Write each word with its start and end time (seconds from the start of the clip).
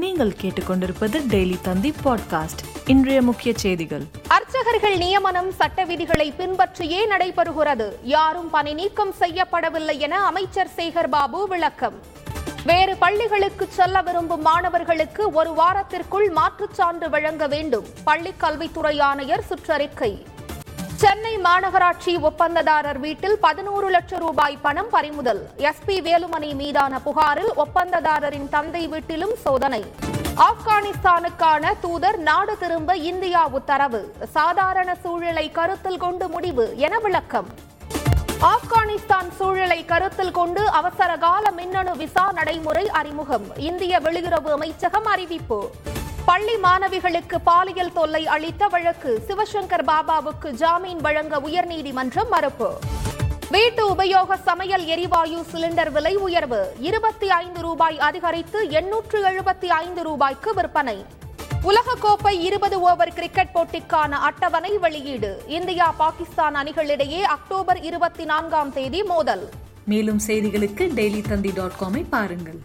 நீங்கள் 0.00 0.32
கேட்டுக்கொண்டிருப்பது 0.32 1.16
டெய்லி 1.30 1.56
தந்தி 1.60 1.90
பாட்காஸ்ட் 2.04 2.62
இன்றைய 2.88 3.20
முக்கிய 3.22 3.50
செய்திகள் 3.56 4.04
அர்ச்சகர்கள் 4.28 4.96
நியமனம் 4.96 5.50
சட்ட 5.50 5.84
விதிகளை 5.84 6.28
பின்பற்றியே 6.38 7.00
நடைபெறுகிறது 7.10 7.86
யாரும் 8.06 8.50
பணி 8.50 8.72
நீக்கம் 8.74 9.14
செய்யப்படவில்லை 9.20 9.96
என 9.98 10.20
அமைச்சர் 10.24 10.72
சேகர் 10.76 11.08
பாபு 11.08 11.40
விளக்கம் 11.48 11.96
வேறு 12.66 12.94
பள்ளிகளுக்கு 12.96 13.66
செல்ல 13.70 14.02
விரும்பும் 14.02 14.42
மாணவர்களுக்கு 14.42 15.24
ஒரு 15.32 15.52
வாரத்திற்குள் 15.54 16.28
மாற்றுச் 16.30 16.74
சான்று 16.74 17.08
வழங்க 17.08 17.46
வேண்டும் 17.46 17.86
பள்ளிக் 18.04 18.40
கல்வித்துறை 18.40 18.96
ஆணையர் 19.02 19.46
சுற்றறிக்கை 19.48 20.12
சென்னை 20.98 21.32
மாநகராட்சி 21.38 22.12
ஒப்பந்ததாரர் 22.28 22.98
வீட்டில் 22.98 23.36
பதினோரு 23.38 23.88
லட்சம் 23.90 24.20
ரூபாய் 24.20 24.56
பணம் 24.62 24.88
பறிமுதல் 24.90 25.42
எஸ்பி 25.68 25.96
வேலுமணி 26.06 26.50
மீதான 26.54 26.98
புகாரில் 27.00 27.52
ஒப்பந்ததாரரின் 27.64 28.48
தந்தை 28.48 28.82
வீட்டிலும் 28.86 29.34
சோதனை 29.44 29.80
ஆப்கானிஸ்தானுக்கான 30.46 31.72
தூதர் 31.80 32.18
நாடு 32.22 32.54
திரும்ப 32.58 32.96
இந்தியா 33.10 33.42
உத்தரவு 33.52 34.00
சாதாரண 34.34 34.90
சூழலை 35.04 35.46
கருத்தில் 35.50 35.98
கொண்டு 35.98 36.28
முடிவு 36.28 36.66
என 36.86 36.98
விளக்கம் 36.98 37.48
ஆப்கானிஸ்தான் 38.48 39.30
சூழலை 39.38 39.80
கருத்தில் 39.84 40.36
கொண்டு 40.36 40.64
அவசர 40.78 41.12
கால 41.18 41.44
மின்னணு 41.52 41.94
விசா 41.96 42.26
நடைமுறை 42.32 42.84
அறிமுகம் 42.94 43.46
இந்திய 43.64 44.00
வெளியுறவு 44.00 44.52
அமைச்சகம் 44.52 45.08
அறிவிப்பு 45.12 45.60
பள்ளி 46.28 46.54
மாணவிகளுக்கு 46.62 47.36
பாலியல் 47.44 47.92
தொல்லை 47.92 48.22
அளித்த 48.26 48.64
வழக்கு 48.68 49.10
சிவசங்கர் 49.28 49.84
பாபாவுக்கு 49.84 50.48
ஜாமீன் 50.58 51.00
வழங்க 51.00 51.34
உயர்நீதிமன்றம் 51.40 52.30
மறுப்பு 52.30 52.68
வீட்டு 53.50 53.82
உபயோக 53.90 54.36
சமையல் 54.44 54.84
எரிவாயு 54.86 55.38
சிலிண்டர் 55.50 55.90
விலை 55.90 56.14
உயர்வு 56.18 56.60
இருபத்தி 56.80 57.28
ஐந்து 57.36 57.60
ரூபாய் 57.60 57.98
அதிகரித்து 57.98 58.60
எண்ணூற்று 58.72 59.20
எழுபத்தி 59.30 59.68
ஐந்து 59.78 60.02
ரூபாய்க்கு 60.02 60.52
விற்பனை 60.54 60.96
உலகக்கோப்பை 61.64 62.34
இருபது 62.40 62.76
ஓவர் 62.82 63.14
கிரிக்கெட் 63.14 63.54
போட்டிக்கான 63.54 64.20
அட்டவணை 64.22 64.72
வெளியீடு 64.78 65.30
இந்தியா 65.56 65.88
பாகிஸ்தான் 65.98 66.58
அணிகளிடையே 66.60 67.22
அக்டோபர் 67.30 67.80
இருபத்தி 67.82 68.26
நான்காம் 68.26 68.72
தேதி 68.72 69.02
மோதல் 69.04 69.44
மேலும் 69.86 70.22
செய்திகளுக்கு 70.26 70.86
டெய்லி 70.94 71.22
தந்தி 71.28 71.52
டாட் 71.54 71.78
காமை 71.80 72.02
பாருங்கள் 72.10 72.60